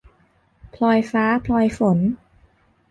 [0.75, 1.99] พลอยฟ้าพลอยฝน